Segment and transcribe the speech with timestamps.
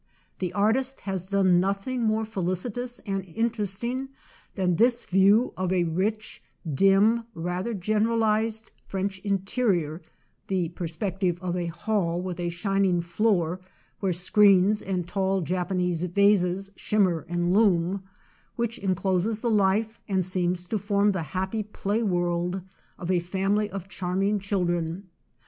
[0.39, 4.07] The artist has done nothing more felicitous and inter esting
[4.55, 6.41] than this view of a rich,
[6.73, 10.01] dim, rather generalized French interior
[10.47, 13.59] (the perspec tive of a hall with a shining floor,
[13.99, 18.01] where screens and tall Japanese vases shimmer and loom),
[18.55, 22.61] which encloses the life and seems to form the happy play world
[22.97, 25.11] of a family of charming children.